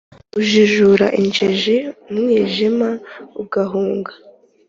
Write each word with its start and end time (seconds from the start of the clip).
Ujijura 0.39 1.05
injiji 1.21 1.77
umwijima 2.11 2.89
ugahunga, 3.41 4.13